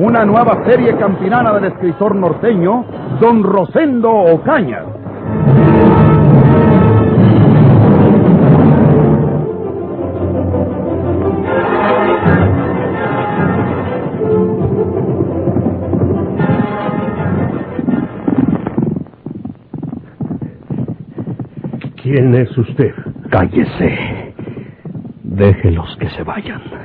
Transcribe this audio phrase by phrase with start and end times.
[0.00, 2.86] Una nueva serie campinana del escritor norteño,
[3.20, 4.82] Don Rosendo Ocaña.
[22.02, 22.94] ¿Quién es usted?
[23.28, 24.32] Cállese.
[25.24, 26.79] Déjelos que se vayan.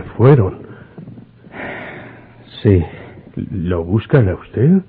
[0.00, 0.62] Se fueron.
[2.62, 2.82] Sí,
[3.50, 4.80] ¿Lo buscan a usted?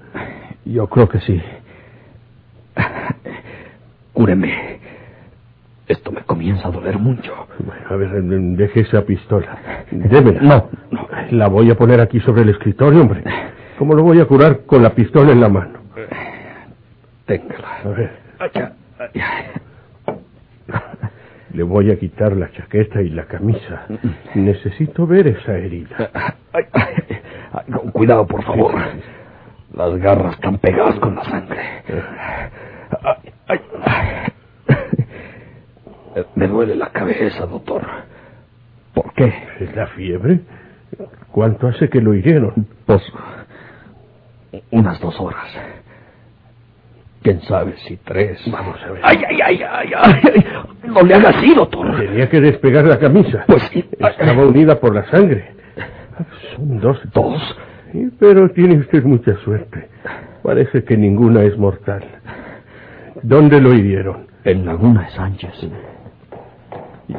[0.66, 1.42] yo creo que sí.
[4.14, 4.80] Cúreme.
[5.88, 7.48] Esto me comienza a doler mucho.
[7.60, 9.86] Bueno, a ver, deje esa pistola.
[9.92, 10.42] Démela.
[10.42, 11.08] No, no.
[11.32, 13.24] La voy a poner aquí sobre el escritorio, hombre.
[13.78, 15.80] ¿Cómo lo voy a curar con la pistola en la mano?
[17.26, 17.78] Téngala.
[17.84, 19.51] A ver.
[21.54, 23.86] Le voy a quitar la chaqueta y la camisa.
[24.36, 26.34] Necesito ver esa herida.
[26.54, 26.94] Ay, ay,
[27.54, 28.74] ay, con cuidado, por favor.
[29.74, 31.84] Las garras están pegadas con la sangre.
[36.36, 37.82] Me duele la cabeza, doctor.
[38.94, 39.34] ¿Por qué?
[39.60, 40.42] ¿Es la fiebre?
[41.32, 42.68] ¿Cuánto hace que lo hirieron?
[42.86, 43.02] Pues
[44.72, 45.48] unas dos horas.
[47.22, 48.42] ¿Quién sabe si tres?
[48.52, 49.02] Vamos a ver.
[49.04, 49.92] ¡Ay, ay, ay, ay!
[49.96, 50.46] ay.
[50.86, 51.96] No le haga así, doctor.
[51.98, 53.44] Tenía que despegar la camisa.
[53.48, 53.88] Pues sí.
[54.00, 55.54] Estaba unida por la sangre.
[56.56, 57.00] Son dos.
[57.14, 57.58] ¿Dos?
[57.92, 59.90] Sí, pero tiene usted mucha suerte.
[60.42, 62.04] Parece que ninguna es mortal.
[63.22, 64.28] ¿Dónde lo hirieron?
[64.44, 65.54] En Laguna de Sánchez.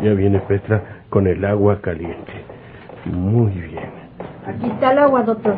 [0.02, 2.32] Ya viene Petra con el agua caliente.
[3.04, 3.90] Muy bien.
[4.46, 5.54] Aquí está el agua, doctor.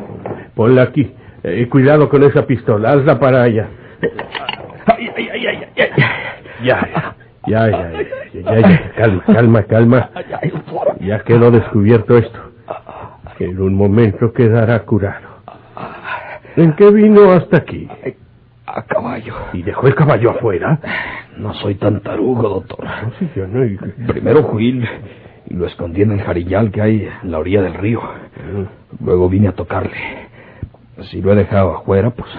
[0.54, 1.12] Ponla aquí.
[1.42, 2.92] Eh, cuidado con esa pistola.
[2.92, 3.68] Hazla para allá.
[4.86, 6.04] Ay, ay, ay, ay, ay, ay.
[6.62, 6.88] Ya,
[7.46, 7.92] ya, ya,
[8.32, 8.92] ya, ya.
[8.96, 10.10] Calma, calma, calma.
[11.00, 12.38] Ya quedó descubierto esto.
[13.38, 15.28] En un momento quedará curado.
[16.56, 17.88] ¿En qué vino hasta aquí?
[18.66, 19.34] A caballo.
[19.52, 20.78] ¿Y dejó el caballo afuera?
[21.36, 22.84] No soy tan tarugo, doctor.
[22.84, 23.64] No, sí, yo no.
[23.64, 23.76] y-
[24.06, 24.82] Primero fui
[25.46, 28.00] y lo escondí en el jariñal que hay en la orilla del río.
[29.04, 29.96] Luego vine a tocarle.
[31.10, 32.30] Si lo he dejado afuera, pues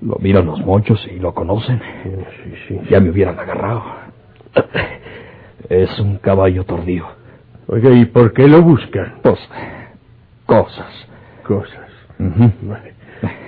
[0.00, 1.80] lo miran los mochos y lo conocen.
[2.02, 2.80] Sí, sí.
[2.90, 3.82] Ya me hubieran agarrado.
[5.68, 7.06] Es un caballo tordío.
[7.66, 9.14] Oiga, ¿y por qué lo buscan?
[9.22, 9.38] Pues,
[10.46, 10.86] cosas.
[11.44, 11.88] Cosas.
[12.18, 12.94] Vale.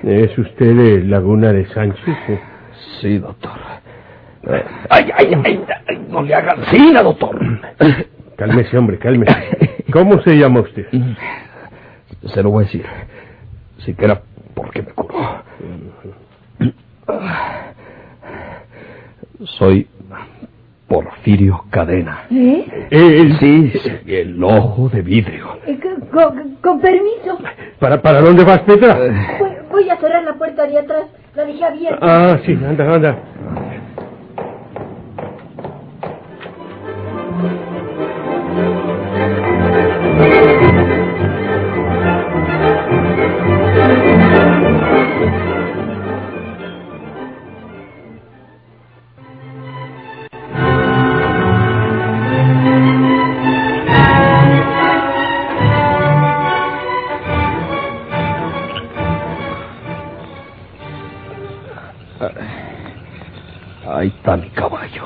[0.02, 2.18] ¿Es usted de Laguna de Sánchez?
[2.28, 2.40] eh?
[3.00, 3.52] Sí, doctor.
[4.88, 7.38] Ay, ay, ay, ay, no le hagan cina, doctor.
[8.36, 9.84] Cálmese, hombre, cálmese.
[9.92, 10.86] ¿Cómo se llama usted?
[12.26, 12.84] Se lo voy a decir.
[13.78, 14.20] Siquiera
[14.54, 15.39] porque me curó.
[19.44, 19.86] Soy
[20.88, 22.26] Porfirio Cadena.
[22.30, 23.36] ¿Eh?
[23.38, 23.72] Sí,
[24.06, 25.58] el ojo de vidrio.
[25.66, 25.78] Eh,
[26.60, 27.38] con permiso.
[27.78, 28.98] ¿para, ¿Para dónde vas, Petra?
[29.38, 31.06] Voy, voy a cerrar la puerta de atrás.
[31.34, 31.98] La dejé abierta.
[32.02, 33.18] Ah, sí, anda, anda.
[64.00, 65.04] Ahí está mi caballo.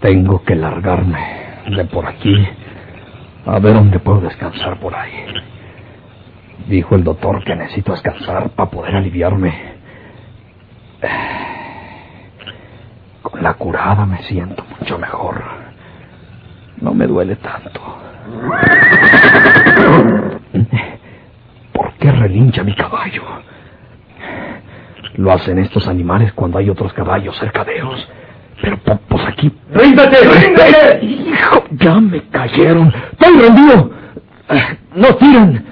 [0.00, 1.24] Tengo que largarme
[1.76, 2.34] de por aquí
[3.46, 5.26] a ver dónde puedo descansar por ahí.
[6.66, 9.54] Dijo el doctor que necesito descansar para poder aliviarme.
[13.22, 15.40] Con la curada me siento mucho mejor.
[16.80, 17.80] No me duele tanto.
[21.72, 23.22] ¿Por qué relincha mi caballo?
[25.14, 28.08] Lo hacen estos animales cuando hay otros caballos cerca de ellos.
[28.62, 28.78] Pero
[29.08, 29.52] pues aquí...
[29.72, 31.04] ¡Ríndate, ríndate!
[31.04, 31.64] ¡Hijo!
[31.72, 32.92] Ya me cayeron.
[33.12, 33.90] ¡Estoy rendido!
[34.50, 35.70] Eh, ¡No tiren!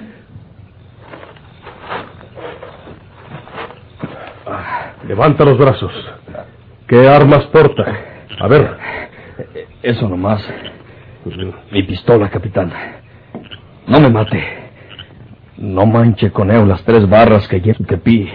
[5.07, 5.91] Levanta los brazos.
[6.87, 7.83] ¿Qué armas porta?
[8.39, 8.77] A ver.
[9.81, 10.47] Eso nomás.
[11.71, 12.71] Mi pistola, capitán.
[13.87, 14.43] No me mate.
[15.57, 18.31] No manche con él las tres barras que llevo que pi.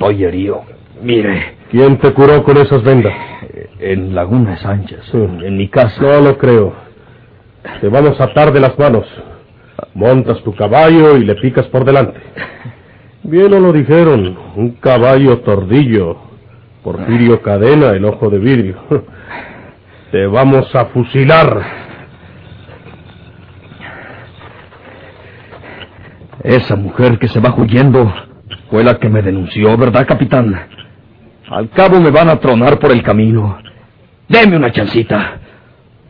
[0.00, 0.62] Estoy herido.
[1.02, 1.56] Mire.
[1.70, 3.12] ¿Quién te curó con esas vendas?
[3.78, 5.00] En Laguna Sánchez.
[5.12, 6.00] En mi casa.
[6.00, 6.72] No lo creo.
[7.82, 9.04] Te vamos a atar de las manos.
[9.92, 12.18] Montas tu caballo y le picas por delante.
[13.24, 14.38] Bien o lo dijeron.
[14.56, 16.16] Un caballo tordillo.
[16.82, 18.78] Porfirio Cadena, el ojo de vidrio.
[20.12, 21.62] Te vamos a fusilar.
[26.42, 28.10] Esa mujer que se va huyendo
[28.70, 30.68] fue la que me denunció, ¿verdad, capitán?
[31.50, 33.58] Al cabo me van a tronar por el camino.
[34.28, 35.38] Deme una chancita.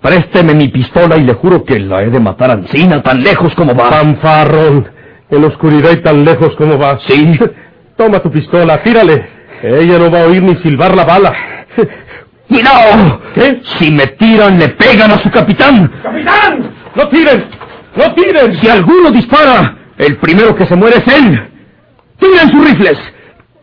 [0.00, 3.54] Présteme mi pistola y le juro que la he de matar a Ancina tan lejos
[3.54, 3.90] como va.
[3.90, 4.88] Fanfarrón,
[5.30, 6.98] en la oscuridad y tan lejos como va.
[7.06, 7.38] Sí.
[7.96, 9.28] Toma tu pistola, tírale.
[9.62, 11.34] Ella no va a oír ni silbar la bala.
[12.48, 13.20] ¡Cuidado!
[13.34, 13.60] ¿Qué?
[13.78, 15.90] Si me tiran, le pegan a su capitán.
[16.02, 16.70] ¡Capitán!
[16.96, 17.44] ¡No tiren!
[17.94, 18.60] ¡No tiren!
[18.60, 21.48] Si alguno dispara, el primero que se muere es él.
[22.20, 22.98] ¡Tiren sus rifles!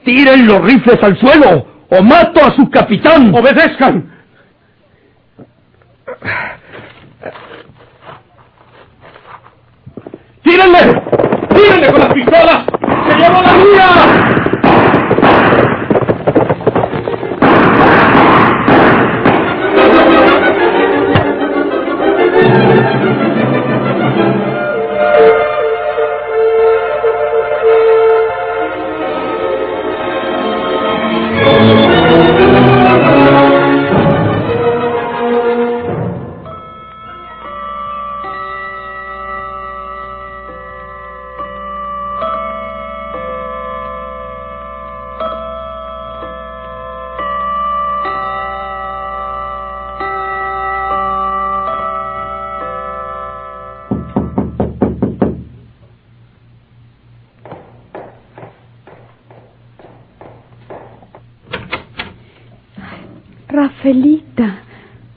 [0.03, 1.67] ¡Tiren los rifles al suelo!
[1.89, 3.33] ¡O mato a su capitán!
[3.33, 4.11] ¡Obedezcan!
[10.43, 11.01] ¡Tírenle!
[11.49, 12.65] ¡Tírenle con las pistolas!
[13.07, 14.46] ¡Se llevó la mía!
[63.87, 64.59] Rafaelita,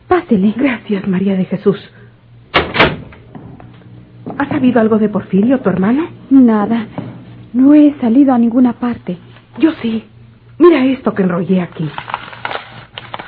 [0.07, 0.55] pásele.
[0.57, 1.77] Gracias, María de Jesús.
[4.39, 6.09] ¿Has sabido algo de Porfirio, tu hermano?
[6.31, 6.87] Nada.
[7.53, 9.19] No he salido a ninguna parte.
[9.59, 10.05] Yo sí.
[10.59, 11.91] Mira esto que enrollé aquí.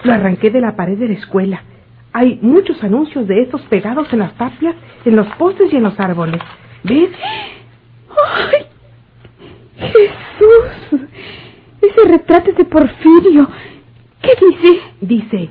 [0.04, 1.62] Lo arranqué de la pared de la escuela.
[2.12, 5.98] Hay muchos anuncios de estos pegados en las tapias, en los postes y en los
[5.98, 6.40] árboles.
[6.84, 7.10] ¿Ves?
[8.52, 8.66] ¡Ay!
[9.76, 11.00] Jesús.
[11.80, 13.48] Ese retrato es de Porfirio.
[14.38, 14.80] ¿Qué dice?
[15.00, 15.48] Dice,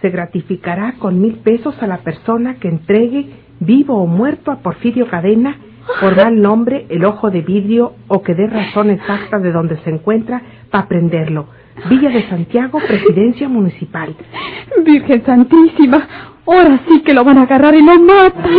[0.00, 3.28] se gratificará con mil pesos a la persona que entregue,
[3.60, 5.56] vivo o muerto, a Porfirio Cadena,
[6.00, 9.90] por mal nombre, el ojo de vidrio, o que dé razón exacta de donde se
[9.90, 11.46] encuentra para prenderlo.
[11.88, 14.14] Villa de Santiago, Presidencia Municipal.
[14.84, 16.08] Virgen Santísima.
[16.46, 18.50] Ahora sí que lo van a agarrar y lo matan.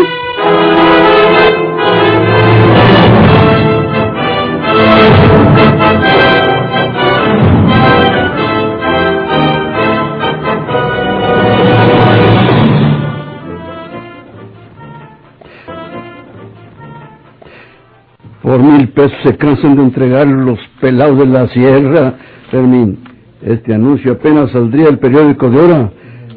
[18.91, 22.15] Pesos se cansan de entregar los pelados de la sierra.
[22.50, 23.00] Fermín,
[23.41, 25.91] este anuncio apenas saldría el periódico de hora.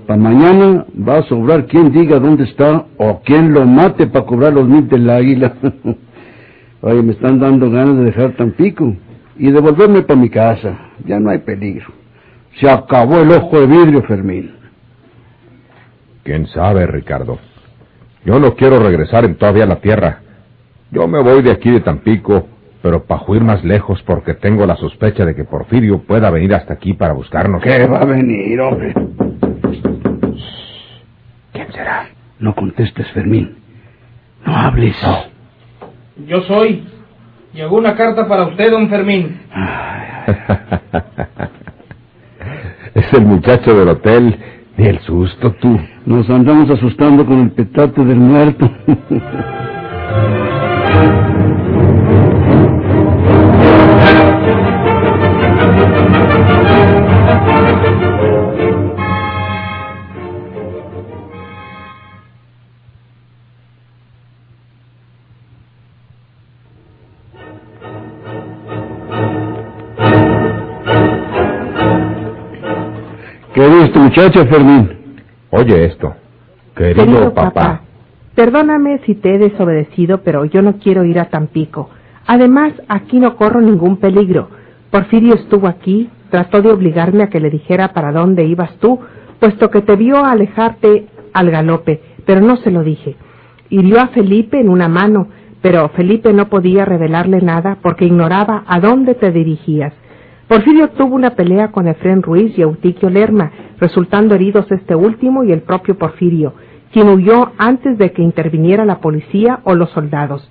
[0.06, 4.52] Para mañana va a sobrar quien diga dónde está o quien lo mate para cobrar
[4.52, 5.54] los mil del águila.
[6.82, 8.94] Oye, me están dando ganas de dejar Tampico
[9.38, 10.76] y devolverme para mi casa.
[11.06, 11.86] Ya no hay peligro.
[12.60, 14.52] Se acabó el ojo de vidrio, Fermín.
[16.22, 17.38] ¿Quién sabe, Ricardo?
[18.24, 20.23] Yo no quiero regresar en todavía a la tierra.
[20.94, 22.46] Yo me voy de aquí de Tampico,
[22.80, 26.74] pero para huir más lejos porque tengo la sospecha de que Porfirio pueda venir hasta
[26.74, 27.60] aquí para buscarnos.
[27.64, 28.94] ¿Qué va a venir, hombre?
[31.52, 32.06] ¿Quién será?
[32.38, 33.56] No contestes, Fermín.
[34.46, 34.96] No hables.
[36.28, 36.86] Yo soy.
[37.54, 39.40] Llegó una carta para usted, don Fermín.
[42.94, 44.38] es el muchacho del hotel.
[44.76, 45.76] Ni el susto, tú.
[46.06, 48.70] Nos andamos asustando con el petate del muerto.
[73.54, 74.90] ¿Qué dice tu muchacha, Fermín?
[75.50, 76.12] Oye esto.
[76.74, 77.52] Querido, Querido papá.
[77.54, 77.83] papá,
[78.34, 81.90] perdóname si te he desobedecido, pero yo no quiero ir a Tampico.
[82.26, 84.48] Además, aquí no corro ningún peligro.
[84.90, 89.00] Porfirio estuvo aquí, trató de obligarme a que le dijera para dónde ibas tú,
[89.40, 93.16] puesto que te vio alejarte al galope, pero no se lo dije.
[93.68, 95.28] Hirió a Felipe en una mano,
[95.60, 99.92] pero Felipe no podía revelarle nada porque ignoraba a dónde te dirigías.
[100.48, 103.50] Porfirio tuvo una pelea con Efrén Ruiz y Eutiquio Lerma,
[103.80, 106.54] resultando heridos este último y el propio Porfirio,
[106.94, 110.48] quien huyó antes de que interviniera la policía o los soldados.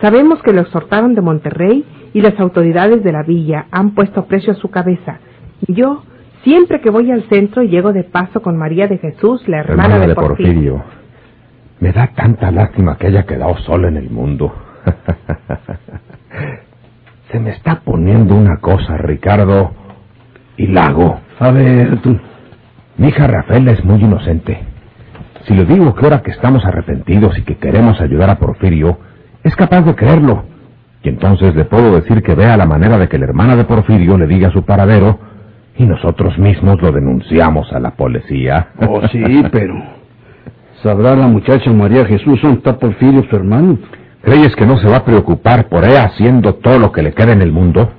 [0.00, 4.54] Sabemos que lo exhortaron de Monterrey y las autoridades de la villa han puesto precio
[4.54, 5.18] a su cabeza.
[5.68, 6.02] Yo,
[6.42, 10.06] siempre que voy al centro, llego de paso con María de Jesús, la hermana, Hermana
[10.06, 10.82] de, Porfirio.
[11.80, 14.54] Me da tanta lástima que haya quedado sola en el mundo.
[17.30, 19.72] Se me está poniendo una cosa, Ricardo.
[20.56, 21.20] Y Lago.
[21.38, 22.18] A ver, tú.
[22.96, 24.72] Mi hija Rafaela es muy inocente.
[25.46, 28.98] Si le digo que ahora que estamos arrepentidos y que queremos ayudar a Porfirio,
[29.42, 30.44] es capaz de creerlo.
[31.02, 34.16] Y entonces le puedo decir que vea la manera de que la hermana de Porfirio
[34.16, 35.18] le diga su paradero
[35.76, 38.68] y nosotros mismos lo denunciamos a la policía.
[38.88, 39.22] Oh, sí,
[39.52, 39.74] pero...
[40.82, 43.78] ¿Sabrá la muchacha María Jesús dónde está Porfirio, su hermano?
[44.22, 47.32] ¿Crees que no se va a preocupar por ella haciendo todo lo que le queda
[47.32, 47.90] en el mundo?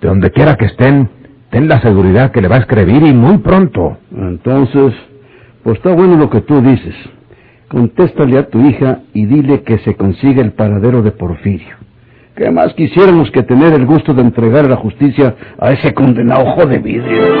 [0.00, 1.10] De donde quiera que estén,
[1.50, 3.98] ten la seguridad que le va a escribir y muy pronto.
[4.12, 4.94] Entonces,
[5.68, 6.94] pues está bueno lo que tú dices.
[7.68, 11.76] Contéstale a tu hija y dile que se consiga el paradero de Porfirio.
[12.34, 16.64] ¿Qué más quisiéramos que tener el gusto de entregar la justicia a ese condenado ojo
[16.64, 17.37] de vidrio?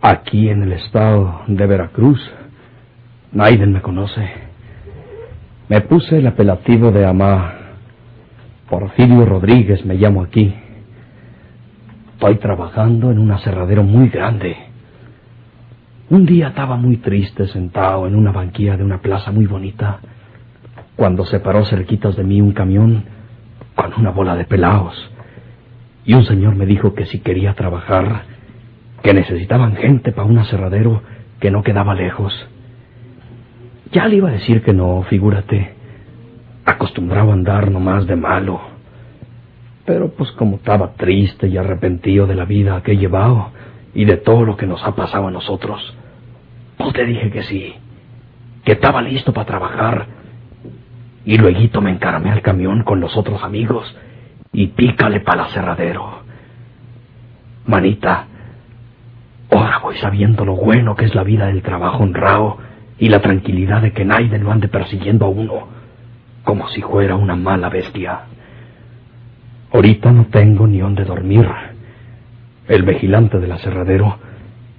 [0.00, 2.20] Aquí en el estado de Veracruz,
[3.32, 4.30] Naiden me conoce.
[5.68, 7.54] Me puse el apelativo de Amá.
[8.68, 10.54] Porfirio Rodríguez me llamo aquí.
[12.14, 14.56] Estoy trabajando en un aserradero muy grande.
[16.08, 20.00] Un día estaba muy triste sentado en una banquilla de una plaza muy bonita,
[20.96, 23.04] cuando se paró cerquitas de mí un camión
[23.74, 25.09] con una bola de pelaos.
[26.10, 28.22] Y un señor me dijo que si quería trabajar,
[29.00, 31.02] que necesitaban gente para un aserradero
[31.38, 32.34] que no quedaba lejos.
[33.92, 35.72] Ya le iba a decir que no, figúrate.
[36.64, 38.60] Acostumbraba a andar nomás de malo.
[39.84, 43.52] Pero pues como estaba triste y arrepentido de la vida que he llevado
[43.94, 45.94] y de todo lo que nos ha pasado a nosotros,
[46.76, 47.74] pues le dije que sí,
[48.64, 50.06] que estaba listo para trabajar.
[51.24, 53.94] Y luego me encaramé al camión con los otros amigos
[54.52, 56.20] y pícale para aserradero.
[57.66, 58.26] Manita,
[59.50, 62.58] ahora voy sabiendo lo bueno que es la vida del trabajo honrado
[62.98, 65.68] y la tranquilidad de que nadie lo ande persiguiendo a uno,
[66.44, 68.20] como si fuera una mala bestia.
[69.72, 71.48] Ahorita no tengo ni dónde dormir.
[72.66, 74.18] El vigilante del aserradero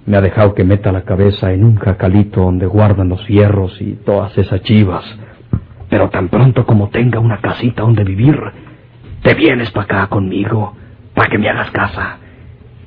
[0.04, 3.94] me ha dejado que meta la cabeza en un cacalito donde guardan los fierros y
[4.04, 5.04] todas esas chivas.
[5.88, 8.38] Pero tan pronto como tenga una casita donde vivir,
[9.22, 10.74] te vienes para acá conmigo,
[11.14, 12.18] para que me hagas casa.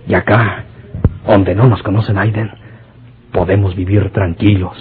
[0.08, 0.66] Y acá,
[1.26, 2.52] donde no nos conocen Aiden,
[3.32, 4.78] podemos vivir tranquilos.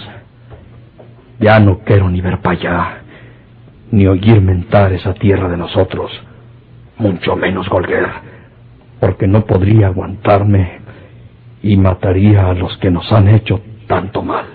[1.38, 2.98] Ya no quiero ni ver para allá,
[3.90, 6.10] ni oír mentar esa tierra de nosotros,
[6.98, 8.08] mucho menos Golguer,
[9.00, 10.80] porque no podría aguantarme
[11.62, 14.46] y mataría a los que nos han hecho tanto mal.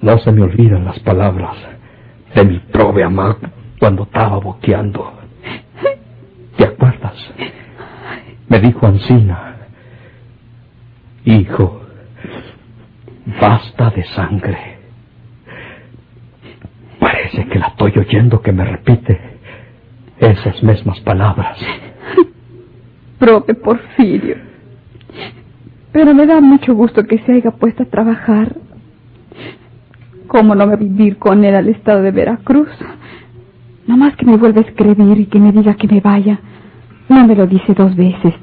[0.00, 1.56] No se me olvidan las palabras
[2.34, 3.04] de mi prove
[3.80, 5.12] cuando estaba boqueando.
[6.56, 7.16] ¿Te acuerdas?
[8.46, 9.56] Me dijo Ancina,
[11.24, 11.80] hijo,
[13.40, 14.78] basta de sangre.
[16.98, 19.18] Parece que la estoy oyendo que me repite
[20.18, 21.58] esas mismas palabras.
[23.18, 24.36] Profe Porfirio.
[25.92, 28.56] Pero me da mucho gusto que se haya puesto a trabajar.
[30.26, 32.68] ¿Cómo no a vivir con él al estado de Veracruz?
[33.90, 36.38] Nomás que me vuelva a escribir y que me diga que me vaya.
[37.08, 38.34] No me lo dice dos veces.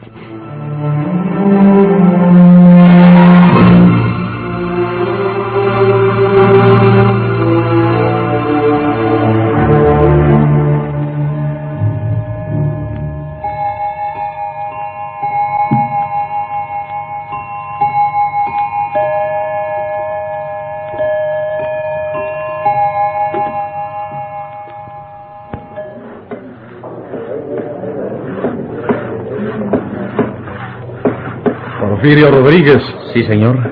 [32.07, 32.81] Porfirio Rodríguez.
[33.13, 33.69] Sí, señor.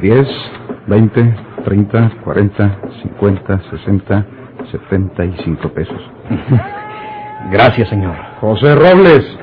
[0.00, 0.26] 10,
[0.86, 4.26] 20, 30, 40, 50, 60,
[4.72, 6.00] 75 pesos.
[7.52, 8.14] Gracias, señor.
[8.40, 9.38] José Robles.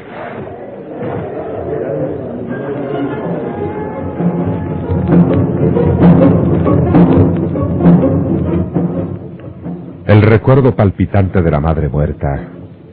[10.07, 12.49] El recuerdo palpitante de la madre muerta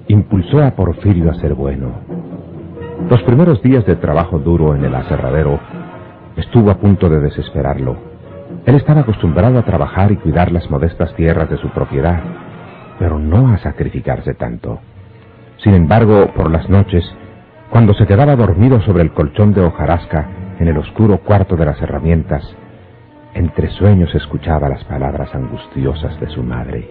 [0.09, 2.18] impulsó a Porfirio a ser bueno.
[3.07, 5.59] Los primeros días de trabajo duro en el aserradero
[6.37, 7.97] estuvo a punto de desesperarlo.
[8.67, 12.21] Él estaba acostumbrado a trabajar y cuidar las modestas tierras de su propiedad,
[12.99, 14.81] pero no a sacrificarse tanto.
[15.65, 17.05] Sin embargo, por las noches,
[17.71, 20.29] cuando se quedaba dormido sobre el colchón de hojarasca
[20.59, 22.43] en el oscuro cuarto de las herramientas,
[23.33, 26.89] entre sueños escuchaba las palabras angustiosas de su madre.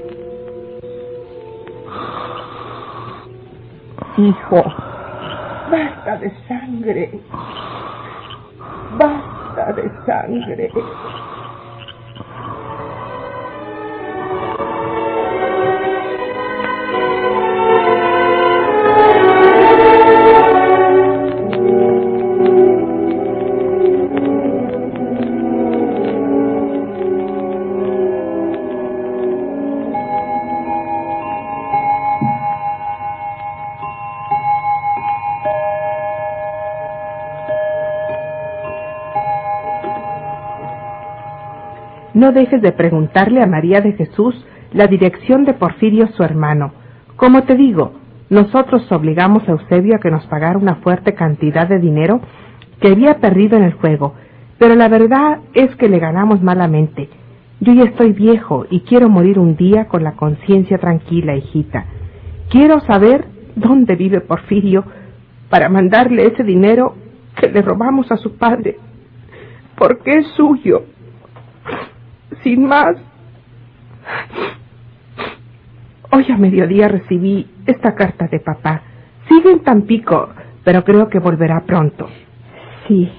[4.17, 4.63] Hijo,
[5.71, 7.11] basta de sangre.
[8.97, 10.71] Basta de sangre.
[42.17, 44.33] No dejes de preguntarle a María de Jesús
[44.73, 46.71] la dirección de Porfirio su hermano.
[47.15, 47.91] Como te digo,
[48.31, 52.19] nosotros obligamos a Eusebio a que nos pagara una fuerte cantidad de dinero
[52.81, 54.15] que había perdido en el juego,
[54.57, 57.07] pero la verdad es que le ganamos malamente.
[57.59, 61.85] Yo ya estoy viejo y quiero morir un día con la conciencia tranquila, hijita.
[62.49, 64.85] Quiero saber dónde vive Porfirio
[65.51, 66.95] para mandarle ese dinero
[67.39, 68.77] que le robamos a su padre,
[69.77, 70.81] porque es suyo
[72.43, 72.95] sin más.
[76.11, 78.81] Hoy a mediodía recibí esta carta de papá.
[79.27, 80.29] Sigue en Tampico,
[80.63, 82.07] pero creo que volverá pronto.
[82.87, 83.11] Sí.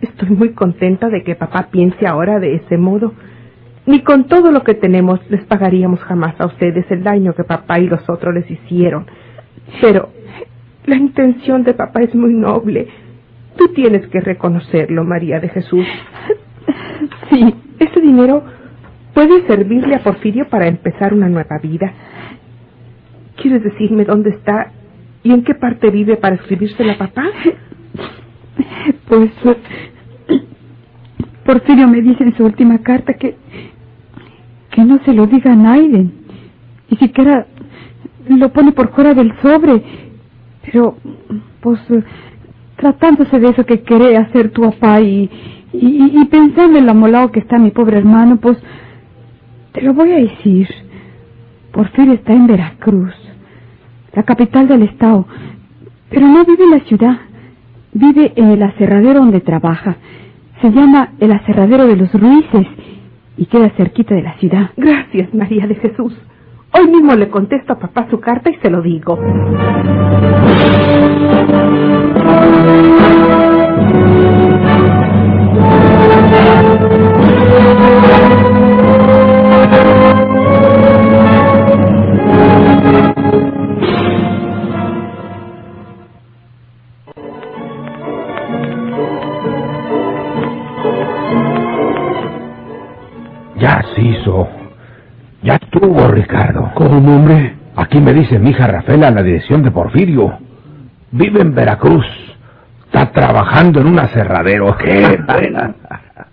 [0.00, 3.14] Estoy muy contenta de que papá piense ahora de ese modo.
[3.86, 7.78] Ni con todo lo que tenemos les pagaríamos jamás a ustedes el daño que papá
[7.78, 9.06] y los otros les hicieron.
[9.80, 10.10] Pero
[10.86, 12.88] la intención de papá es muy noble.
[13.56, 15.86] Tú tienes que reconocerlo, María de Jesús.
[17.30, 18.42] Sí, ese dinero
[19.12, 21.92] puede servirle a Porfirio para empezar una nueva vida.
[23.36, 24.72] ¿Quieres decirme dónde está
[25.22, 27.24] y en qué parte vive para escribírsela a papá?
[29.08, 29.30] Pues
[31.44, 33.36] Porfirio me dice en su última carta que
[34.74, 36.12] que no se lo diga a Naiden.
[36.90, 37.46] Ni siquiera
[38.28, 39.82] lo pone por fuera del sobre.
[40.64, 40.96] Pero,
[41.60, 41.78] pues,
[42.76, 45.30] tratándose de eso que quiere hacer tu papá y,
[45.80, 48.58] y, pensando en lo amolado que está mi pobre hermano, pues,
[49.72, 50.68] te lo voy a decir.
[51.72, 53.12] Porfirio está en Veracruz,
[54.12, 55.26] la capital del estado,
[56.08, 57.16] pero no vive en la ciudad.
[57.92, 59.96] Vive en el aserradero donde trabaja.
[60.60, 62.66] Se llama el aserradero de los Ruices
[63.36, 64.70] y queda cerquita de la ciudad.
[64.76, 66.12] Gracias, María de Jesús.
[66.72, 69.18] Hoy mismo le contesto a papá su carta y se lo digo.
[94.04, 94.48] Hizo.
[95.42, 96.72] Ya estuvo, Ricardo.
[96.74, 97.54] ¿Cómo, hombre?
[97.76, 100.38] Aquí me dice mi hija Rafaela la dirección de Porfirio.
[101.10, 102.06] Vive en Veracruz.
[102.86, 104.76] Está trabajando en un aserradero.
[104.78, 105.74] ¡Qué buena!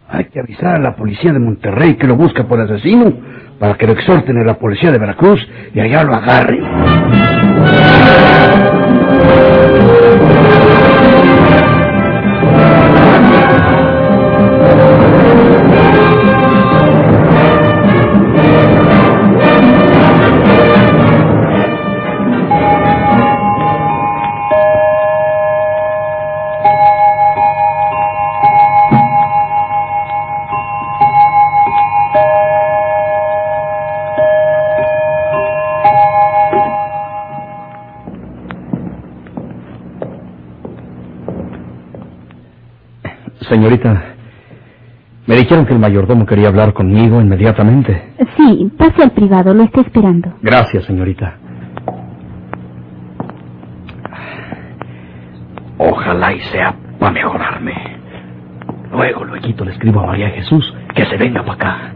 [0.09, 3.13] Hay que avisar a la policía de Monterrey que lo busca por asesino
[3.59, 6.63] para que lo exhorten a la policía de Veracruz y allá lo agarren.
[43.61, 44.15] Señorita,
[45.27, 48.15] me dijeron que el mayordomo quería hablar conmigo inmediatamente.
[48.35, 50.33] Sí, pase al privado, lo está esperando.
[50.41, 51.37] Gracias, señorita.
[55.77, 57.73] Ojalá y sea para mejorarme.
[58.91, 61.93] Luego, luego le escribo a María Jesús que se venga para acá.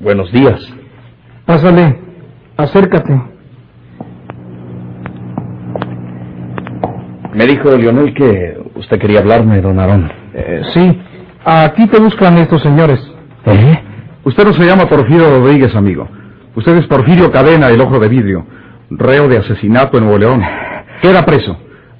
[0.00, 0.66] Buenos días.
[1.44, 2.00] Pásale,
[2.56, 3.33] acércate.
[7.34, 10.10] Me dijo Leonel que usted quería hablarme, don Aarón.
[10.32, 11.02] Eh, sí,
[11.44, 13.00] aquí te buscan estos señores.
[13.44, 13.78] ¿Eh?
[14.22, 16.08] Usted no se llama Porfirio Rodríguez, amigo.
[16.54, 18.46] Usted es Porfirio Cadena, el ojo de vidrio,
[18.90, 20.42] reo de asesinato en Nuevo León.
[21.02, 21.58] Queda preso.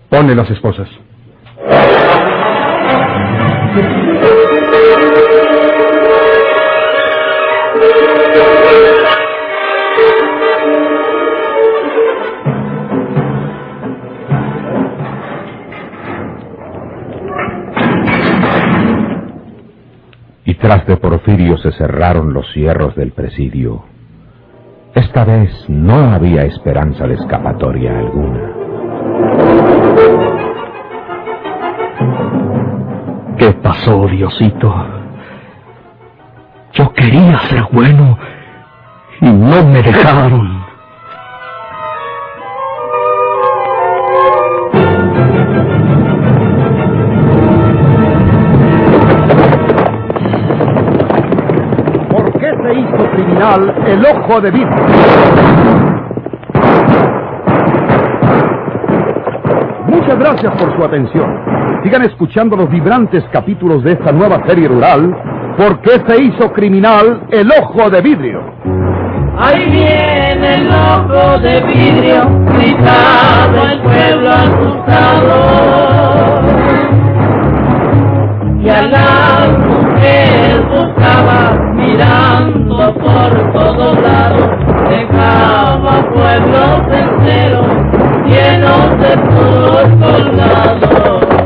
[0.09, 0.89] Ponle las esposas.
[20.65, 23.85] Tras de Porfirio se cerraron los cierros del presidio.
[24.95, 28.41] Esta vez no había esperanza de escapatoria alguna.
[33.37, 34.75] ¿Qué pasó, Diosito?
[36.73, 38.19] Yo quería ser bueno
[39.21, 40.64] y no me dejaron.
[53.45, 54.75] El ojo de vidrio?
[59.87, 61.45] Muchas gracias por su atención.
[61.83, 65.15] Sigan escuchando los vibrantes capítulos de esta nueva serie rural.
[65.59, 68.41] ¿Por qué se hizo criminal el ojo de vidrio?
[69.39, 75.35] Ahí viene el ojo de vidrio, gritado el pueblo asustado.
[78.63, 84.51] Y a las mujeres buscaba mirando por todos lados,
[84.89, 87.67] dejaba pueblos enteros
[88.27, 91.44] llenos de puros colgados.